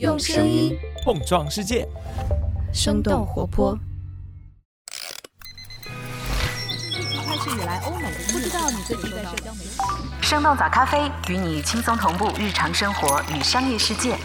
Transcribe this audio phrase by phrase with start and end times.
[0.00, 1.86] 用声音碰撞世界，
[2.72, 3.78] 生动活泼。
[7.24, 9.70] 开始以来，欧美不知道你最近在社交媒体。
[10.20, 14.16] 生动早咖啡与你轻松同步日常生活与商业世界。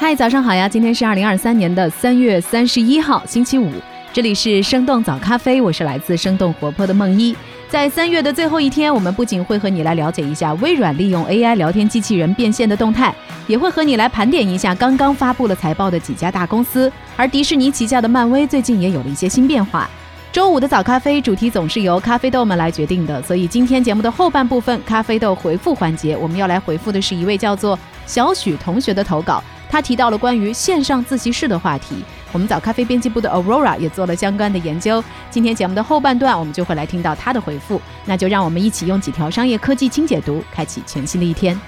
[0.00, 0.68] 嗨，早上好呀！
[0.68, 3.70] 今天是二零二三年的三月三十一号，星期五。
[4.12, 7.36] 这里是生动早咖啡，我是来自生动活泼的梦一。
[7.68, 13.14] 在三月的最后一天，我们不仅会和你来了解一下微软利用 AI 聊天机器人变现的动态，
[13.46, 16.90] 也会和你来盘点一下刚刚发布了财报的几家大公司。
[17.14, 19.86] 而迪士尼旗下的漫威最近也有了一些新变化。
[20.32, 29.44] 周五的早咖啡主题总是由咖啡豆们来决定的，所以今天节目的后半部分咖啡豆回复环节，我们要来回复的是一位叫做小许同学的投稿。
[29.68, 31.96] 他提到了关于线上自习室的话题，
[32.32, 35.02] 我们早咖啡编辑部的 Aurora 也做了相关的研究。
[35.30, 37.80] 今天节目的后半段，我们就会来听到他的回复。
[38.04, 41.58] 那就让我们一起用几条商业科技轻解读，开启全新的一天。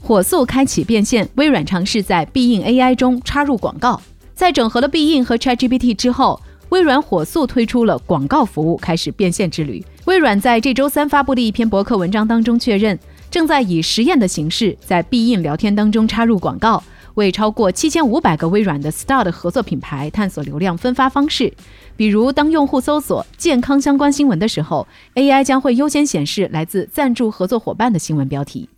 [0.00, 4.00] 火速开启变现，微软尝试在必应 AI 中插入广告。
[4.34, 9.82] 在整合了必应和 ChatGPT 之后，微软火速推出了广告服务，开始变现之旅。
[10.04, 12.98] 微软在这周三发布的一篇博客文章当中确认，
[13.34, 16.80] 正在以实验的形式在必应聊天当中插入广告，
[17.14, 21.52] 为超过七千五百个微软的 Star 的合作品牌探索流量分发方式。
[21.96, 28.68] 比如，当用户搜索健康相关新闻的时候，AI 将会优先显示来自赞助合作伙伴的新闻标题。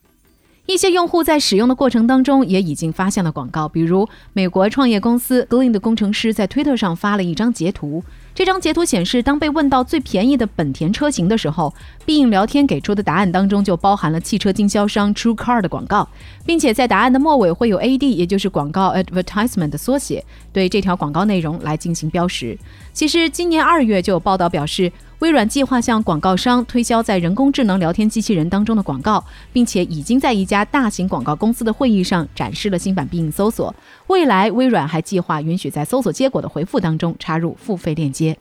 [0.66, 8.02] 一些用户在使用的过程当中也已经发现了广告，比如美国创业公司 Glean 的工程师在推特上发了一张截图。
[8.34, 11.72] 这张截图显示，当被问到最便宜的本田车型的时候，
[12.04, 16.06] 必应聊天给出的答案当中就包含了汽车经销商 True Car 的广告，
[16.44, 22.58] 并且在答案的末尾会有 AD，也就是广告 Advertisement 的缩写，对这条广告内容来进行标识。
[22.92, 24.92] 其实今年二月就有报道表示。
[25.20, 33.74] 微软计划向广告商推销在人工智能聊天机器人当中的广告，并且已经在一家大型广告公司的会议上展示了新版必应搜索。
[34.08, 38.36] 未来，微软还计划允许在搜索结果的回复当中插入付费链接。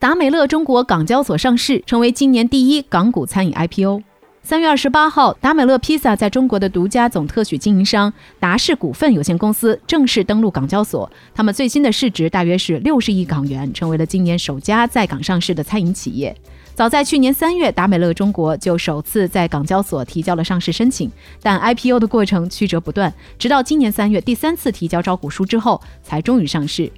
[0.00, 4.02] 达美乐中国港交所上市，成为今年第一港股餐饮 IPO。
[4.42, 8.10] 三月二十八号，达美乐披萨在中国的独家总特许经营商
[8.40, 11.10] 达氏股份有限公司正式登陆港交所。
[11.34, 16.34] 他们最新的市值大约是六十亿港元，成为了今年首家在港上市的餐饮企业。
[16.74, 21.10] 早在去年三月，达美乐中国就首次在港交所提交了上市申请，
[21.42, 26.90] 但 IPO 的过程曲折不断，直到今年三月第三次提交招股书之后，才终于上市。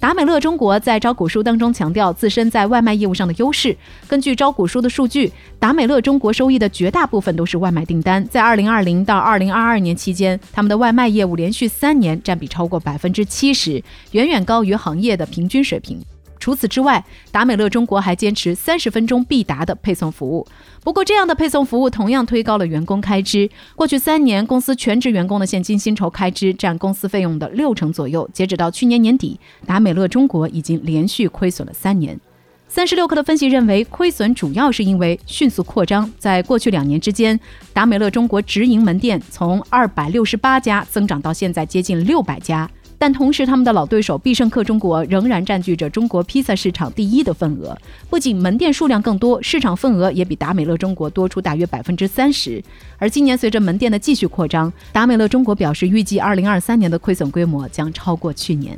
[0.00, 3.76] 达美乐中国在招股书当中强调自身在外卖业务上的优势。
[4.06, 8.24] 根据招股书的数据，达美乐中国收益的绝大部分都是外卖订单。
[8.28, 13.82] 在二零二零到二零二二年期间，他们的外卖业务连续三年占比超过百分之七十，
[14.12, 16.00] 远远高于行业的平均水平。
[16.48, 20.46] 除此之外，达美乐中国还坚持三十分钟必达的配送服务。
[20.82, 23.50] 不过，这样的配送服务同样推高了员工开支。
[23.76, 28.26] 过去三年，公司全职员工的现金薪酬开支占公司费用的六成左右。
[28.32, 32.18] 截止到去年年底，达美乐中国已经连续亏损了三年。
[32.66, 36.10] 三十六氪的分析认为，亏损主要是因为迅速扩张。
[36.18, 37.38] 在过去两年之间，
[37.74, 42.70] 达美乐中国直营门店从二百六十八家增长到现在接近六百家。
[43.00, 47.78] 但同时，他们的老对手必胜客中国仍然占据着中国披萨市场第一的份额。
[48.10, 52.60] 不仅门店数量更多，市场份额也比达美乐中国多出大约百分之三十。
[52.98, 58.76] 而今年随着门店的继续扩张，达美乐中国表示，预计二零二三年的亏损规模将超过去年。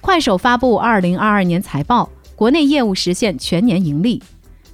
[0.00, 4.22] 快手发布二零二二年财报，国内业务实现全年盈利。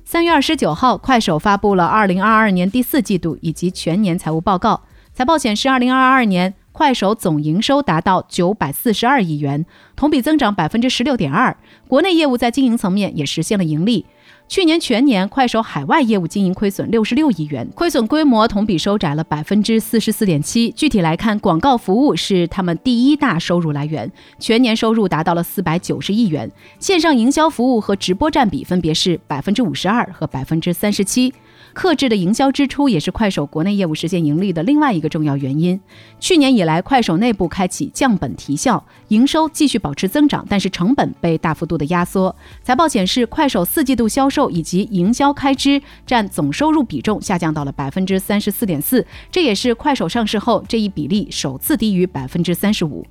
[0.05, 4.83] 三月二十九号，快手发布了二零二二年第四季度以及全年财务报告。
[5.15, 6.53] 财报显示，二零二二年。
[6.75, 9.65] 快手总营收达到九百四十二亿元，
[9.95, 11.57] 同比增长百分之十六点二。
[11.87, 14.07] 国内业务在经营层面也实现了盈利。
[14.55, 20.71] 去年全年，快手海外业务经营亏损六十六亿元，亏损规模同比收窄了百分之四十四点七。
[20.71, 26.49] 具体来看，广告服务是他们第一大收入来源，全年收入达到了四百九十亿元。
[26.79, 31.35] 线上营销服务和直播占比分别是百分之五十二和百分之三十七。
[31.73, 35.81] 克制的营销支出也是快手国内业务实现盈利的另外一个重要原因。
[36.21, 42.37] 去年以来，快手内部开启降本提效，营收继续保持增长，但是成本被大幅度的压缩。
[42.63, 53.07] 财报显示，快手四季度销售以及营销开支占总收入比重下降到了百分之三十四点四，这也是快手上市后这一比例首次低于百分之三十五。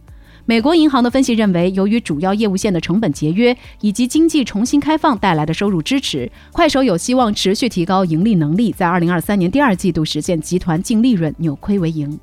[0.46, 12.20] 美国银行的分析认为，由于主要业务线的成本节约以及经济重新开放带来的收入支持，快手有希望持续提高盈利能力，在二零二三年第二季度实现集团净利润扭亏为盈。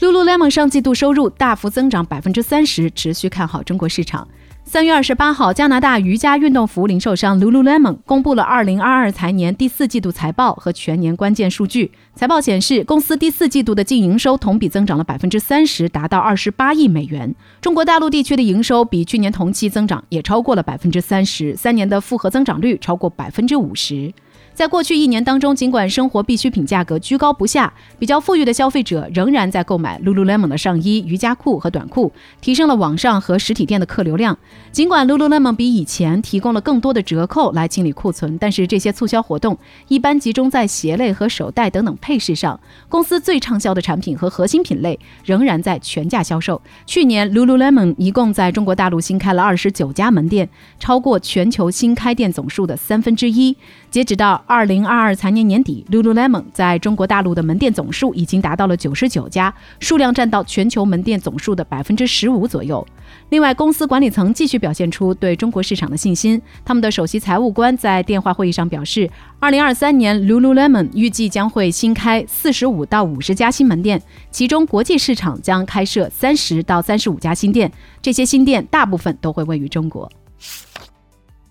[0.00, 4.26] Lululemon 上季度收入大幅增长百分之三十，持续看好中国市场。
[4.68, 11.92] 三月二十八号，加拿大瑜伽运动服零售商 Lululemon 公布了二零二二财年第四季度财报和全年关键数据。
[12.16, 17.32] 财报显示，公司第四季度的净营收同比增长了百分之三十，达到二十八亿美元。
[17.60, 24.12] 中国大陆地区的营收比去年同期增长也超过了百分之三十，三年的复合增长率超过百分之五十。
[24.56, 32.10] 在过去一年当中，尽管生活必需品价格居高不下，比较富裕的消费者仍然在购买 Lululemon 的上衣、瑜伽裤和短裤，
[32.40, 34.38] 提升了网上和实体店的客流量。
[34.72, 39.58] 尽管 Lululemon 比以前提供了更多的折扣来清理库存，但是这些促销活动
[39.88, 42.58] 一般集中在鞋类和手袋等等配饰上。
[42.88, 46.62] 公司最畅销的产品和核心品类仍然在全价销售。
[46.86, 50.48] 去年 Lululemon 一共在中国大陆新开了二十九家门店，
[50.80, 53.54] 超过全球新开店总数的三分之一。
[53.90, 62.86] 截止到二零二二财年年底，Lululemon 在中国大陆的门店总数已经达到了九十九家，数量占到全球门店总数的百分之十五左右。
[63.30, 66.40] 另外，公司管理层继续表现出对中国市场的信心。
[66.64, 69.10] 他们的首席财务官在电话会议上表示，
[69.40, 74.00] 二零二三年 Lululemon 预计将会新开四十五到五十家新门店，
[74.30, 77.70] 其中国际市场将开设三十到三十五家新店，
[78.00, 80.08] 这些新店大部分都会位于中国。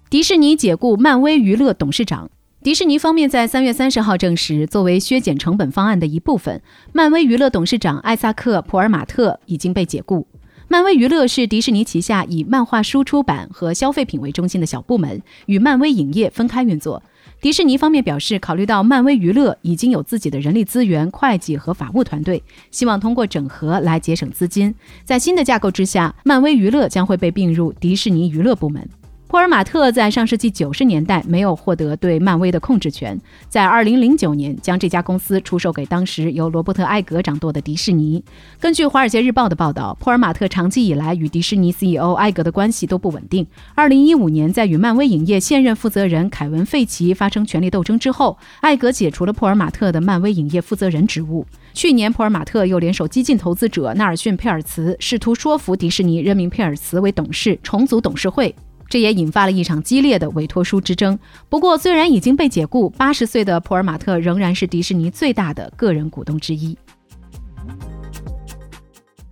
[0.10, 2.30] 迪士尼解雇漫威娱乐董事长。
[2.66, 6.64] 迪士尼方面在三月三十号证实，作为削减成本方案的一部分，
[6.94, 10.26] 漫威娱乐董事长艾萨克·普尔马特已经被解雇。
[10.68, 17.04] 漫威娱乐是迪士尼旗下以漫画书出版和消费品为中心的小部门，与漫威影业分开运作。
[17.40, 22.42] 迪士尼方面表示，考虑到漫威娱乐已经有自己的人力资源、会计和法务团队，
[22.72, 24.74] 希望通过整合来节省资金。
[25.04, 28.90] 在新的架构之下，漫威娱乐将会被并入迪士尼娱乐部门。
[29.28, 33.20] 霍尔马特在上世纪九十年代没有获得对漫威的控制权，
[33.50, 38.24] 在二零零九年将这家公司出售给当时由罗伯特·艾格掌舵的迪士尼。
[38.60, 43.46] 根据《华尔街日报》的报道，霍尔马特长期以来与迪士尼 CEO 艾格的关系都不稳定。
[43.74, 51.46] 二零一五年，在与漫威影业现任负责人凯文·费奇发生权力斗争之后，艾格解除了霍尔马特的漫威影业负责人职务。
[51.74, 58.56] 去年，普尔马特又联手激进投资者纳尔逊·佩尔茨，试图说服迪士尼任命佩尔茨为董事，重组董事会。
[58.88, 61.18] 这也引发了一场激烈的委托书之争。
[61.50, 66.78] 不过，虽然已经被解雇，八十岁的普尔马特仍然是迪士尼最大的个人股东之一。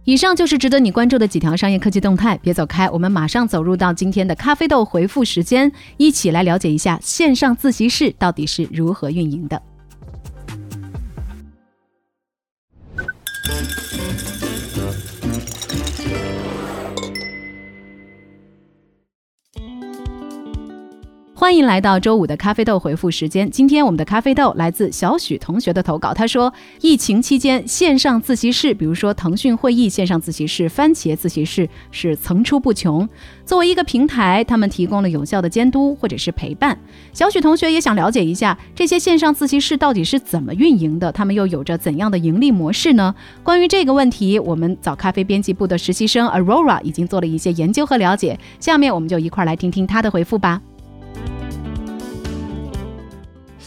[0.05, 9.61] 以上就是值得你关注的几条商业科技动态，别走开，我们马上走入到今天的咖啡豆回复时间，一起来了解一下线上自习室到底是如何运营的。
[21.43, 23.51] 欢迎来到周五的咖啡豆回复时间。
[23.51, 26.13] 今天我们的咖啡豆来自小许同学的投稿。
[26.13, 33.05] 他说，疫情期间线上自习室，比如说腾讯会议线上自习室、番茄自习室是层出不穷。
[33.45, 36.79] 作为一个平台，他们提供了有效的监督或者是陪伴。
[37.11, 43.13] 小许同学也想了解一下这些线上自习室到底是怎么运营的，他们又有着怎样的盈利模式呢？
[43.43, 48.39] 关于这个问题，我们早咖啡编辑部的实习生 Aurora 已经做了一些研究和了解。
[48.61, 50.61] 下面我们就一块来听听他的回复吧。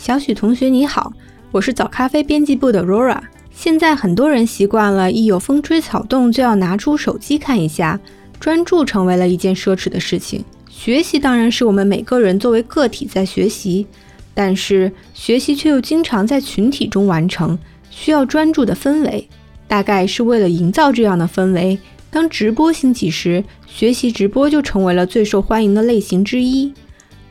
[0.06, 1.12] 小许同学你好，
[1.50, 3.18] 我是早咖啡编辑部的 Rora。
[3.50, 7.98] 现在很多人习惯了，一有风吹草动就要拿出手机看一下，
[8.38, 10.44] 专注成为了一件奢侈的事情。
[10.68, 13.84] 学习当然是我们每个人作为个体在学习，
[14.32, 17.58] 但是学习却又经常在群体中完成，
[17.90, 19.28] 需要专注的氛围。
[19.66, 21.76] 大概是为了营造这样的氛围，
[22.12, 26.72] 当直播兴起时，学习直播就成为了最受欢迎的类型之一。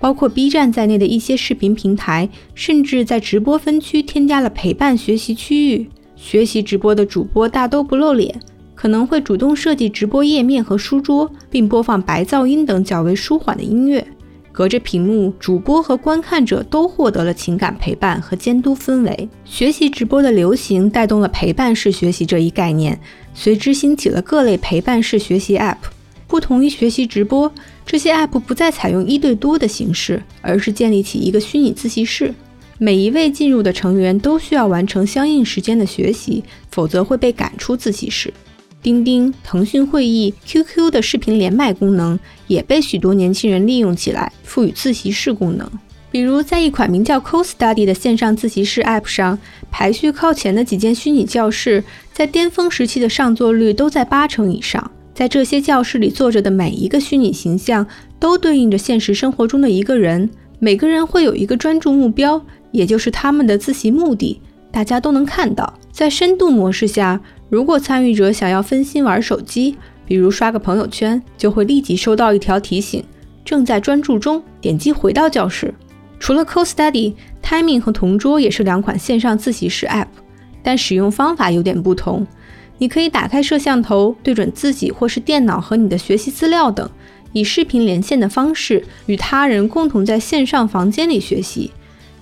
[0.05, 5.89] 包括 B 站在内的一些视频平台，甚至在直播分区添加了陪伴学习区域。
[6.15, 8.39] 学习直播的主播大都不露脸，
[8.75, 14.05] 可能会主动设计直播页面和书桌，并播放白噪音等较为舒缓的音乐。
[14.51, 19.27] 隔着屏幕，主播和观看者都获得了情感陪伴和监督氛围。
[19.43, 23.01] 学习直播的流行带动了陪伴式学习这一概念，
[23.33, 25.77] 随之兴起了各类陪伴式学习 App。
[26.27, 27.51] 不同于学习直播，
[27.85, 32.33] 这些 App 不再采用一对多的形式，而是建立起一个虚拟自习室。
[32.77, 38.33] 每一位进入的成员都需要完成相应时间的学习，否则会被赶出自习室。
[38.81, 45.69] 钉钉、腾讯会议、QQ 的视频连麦功能也被许多年轻人利用起来，赋予自习室功能。
[46.11, 49.37] 比如，在一款名叫 CoStudy 的线上自习室 App 上，
[49.71, 54.91] 排序靠前的几间虚拟教室，在巅峰时期的上座率都在八成以上。
[55.15, 57.87] 在这些教室里坐着的每一个虚拟形象，
[58.19, 60.29] 都对应着现实生活中的一个人。
[60.59, 62.41] 每个人会有一个专注目标，
[62.71, 64.41] 也就是他们的自习目的，
[64.71, 65.73] 大家都能看到。
[65.89, 73.01] 在深度模式下，如果参与者想要分心玩手机，比如刷个朋友圈，就会立即收到一条提醒：
[73.45, 75.73] 正在专注中，点击回到教室。
[76.19, 80.07] 除了 CoStudy，Timing 和同桌也是两款线上自习室 App，
[80.61, 82.27] 但使用方法有点不同。
[82.77, 86.89] 你可以打开摄像头，对准自己或是电脑和你的学习资料等，
[87.31, 91.71] 以视频连线的方式与他人共同在线上房间里学习。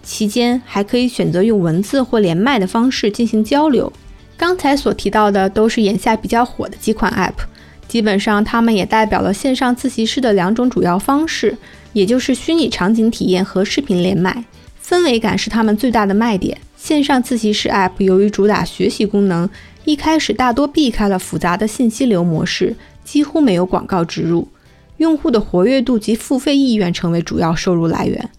[0.03, 3.91] 期间还可以选择用文字或连麦的方式进行交流。
[4.35, 7.45] 刚才所提到的都是眼下比较火的几款 App，
[7.87, 11.57] 基本上它们也代表了线上自习室的两种主要方式，
[11.93, 14.43] 也就是虚拟场景体验和视频连麦。
[14.85, 16.57] 氛围感是他们最大的卖点。
[16.75, 19.49] 线上自习室 App 由于主打学习功能，
[19.85, 22.75] 一开始大多避开了复杂的信息流模式，
[23.05, 24.49] 几乎没有广告植入，
[24.97, 28.29] 用户的活跃度及付费意愿成为主要收入来源。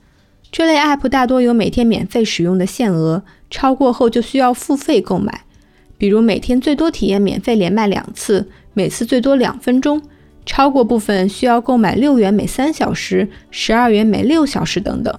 [0.52, 5.40] 这类 App 大多有每天免费使用的限额，超过后就需要付费购买。
[5.96, 10.02] 比如每天最多体验免费连麦两次，每次最多两分钟，
[10.44, 15.18] 超过部分需要购买六元每三小时、十二元每六小时等等。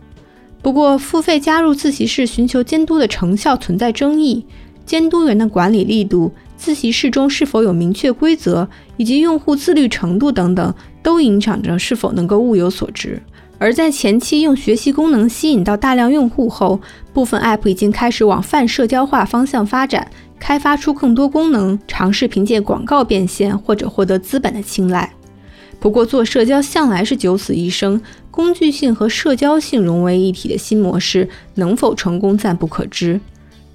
[0.66, 4.44] 不过，付费加入自习室寻求监督的成效存在争议，
[4.84, 8.68] 监督员的管理力度、自习室中是否有明确规则，
[8.98, 13.22] 以及用户自律程度等等，都影响着是否能够物有所值。
[13.60, 16.82] 而在前期用学习功能吸引到大量用户后，
[17.14, 25.14] 部分 App 已经开始往泛社交化方向发展，开发出更多功能，尝试凭借广告变现或者获得资本的青睐。
[25.80, 28.02] 不过，做社交向来是九死一生。
[28.32, 33.22] 工具性和社交性融为一体的新模式能否成功暂不可知。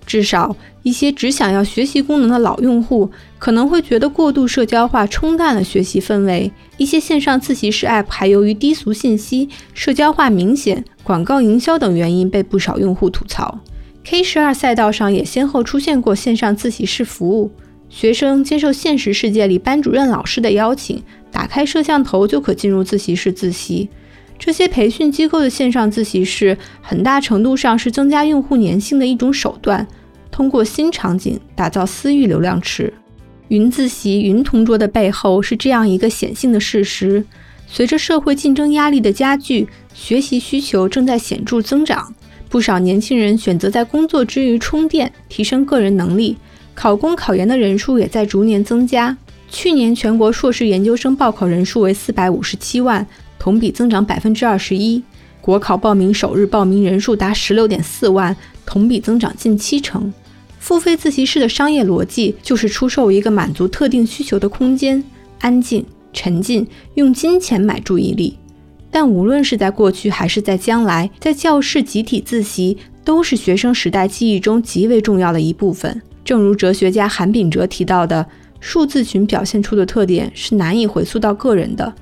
[0.05, 6.51] 至少，一些只想要学习功能的老用户可能会觉得过度社交化冲淡了学习氛围。
[6.77, 13.61] 一些线上自习室 App 还由于低俗信息、社交化明显、广告营销等原因被不少用户吐槽。
[14.03, 17.53] K 十二赛道上也先后出现过线上自习室服务，
[17.91, 23.89] 学生接受现实世界里班主任老师的邀请，打开摄像头就可进入自习室自习。
[24.39, 29.87] 这些培训机构的线上自习室，很大程度上是增加用户粘性的一种手段，
[30.31, 32.91] 通过新场景打造私域流量池。
[33.49, 37.23] 云自习、云同桌的背后是这样一个显性的事实：
[37.67, 42.15] 随着社会竞争压力的加剧，学习需求正在显著增长。
[42.49, 46.37] 不少年轻人选择在工作之余充电，提升个人能力。
[46.81, 49.15] 考公考研的人数也在逐年增加。
[49.51, 53.07] 去年全国硕士研究生报考人数为四百五十七万。
[53.39, 55.03] 同比增长百分之二十一，
[55.43, 58.35] 国考报名首日报名人数达十六点四万，
[58.65, 60.11] 同比增长近七成。
[60.59, 65.05] 付费自习室的商业逻辑就是出售一个满足特定需求的空间，
[65.41, 65.85] 安静、
[66.15, 68.39] 沉浸，用金钱买注意力。
[68.91, 76.01] 但无论是在过去还是在将来，在教室集体自习都是学生时代记忆中极为重要的一部分。
[76.31, 78.25] 正如哲学家韩炳哲提到的，
[78.61, 81.93] 数字群表现出的特点是难以回溯到个人的。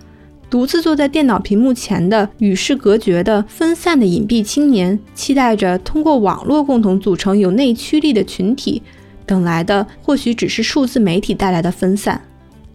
[0.51, 8.83] 独自坐在电脑屏幕前的与世隔绝的分散的隐蔽青年，期待着通过网络共同组成有内驱力的群体，
[9.25, 12.21] 等来的或许只是数字媒体带来的分散。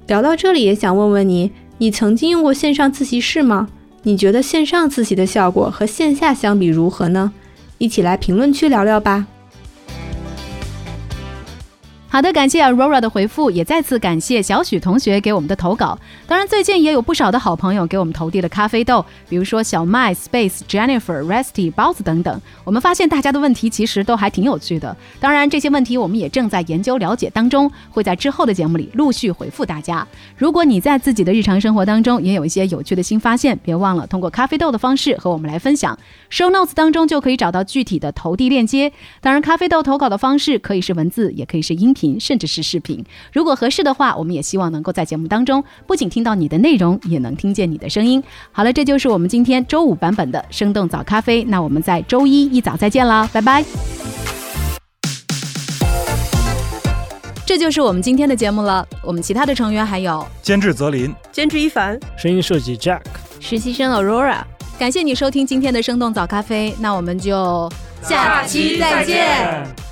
[0.07, 3.69] 聊到这里，也想问问你：你曾经用过线上自习室吗？
[4.01, 7.31] 你觉得线上自习的效果和线下相比如何呢？
[7.77, 9.27] 一起来评论区聊聊吧。
[12.13, 15.98] 好的，感谢 Aurora 的回复，也再次感谢小许同学给我们的投稿。
[16.27, 22.39] 当然，最近也有不少的好朋友给我们投递了咖啡豆，比如说小麦、Space、Jennifer、Resty、包子等等。
[22.63, 24.96] 我们发现大家的问题其实都还挺有趣的。
[25.20, 30.08] 当然，这些问题我们也正在研究了解当中，会在之后的节目里陆续回复大家。
[30.38, 35.98] 如果你在自己的日常生活当中也有一些有趣的新发现，别忘了通过咖啡豆的方式和我们来分享。
[36.29, 38.93] Show Notes 当中就可以找到具体的投递链接。
[39.20, 42.02] 当然，咖啡豆投稿的方式可以是文字，也可以是音频。
[42.19, 48.24] 甚至是视频，如果合适的话，我们也希望能够在节目当中不仅听到你的内容，也能听见你的声音。
[48.51, 51.43] 好了，这就是我们今天周五版本的生动早咖啡。
[51.43, 53.63] 那我们在周一一早再见啦，拜拜。
[57.45, 58.88] 这就是我们今天的节目了。
[59.03, 63.01] 我们其他的成员还有监制泽林、监制一凡、声音设计 Jack、
[63.39, 64.41] 实习生 Aurora。
[64.79, 67.69] 感谢你收听今天的生动早咖啡，那我们就
[68.01, 69.82] 下期再见。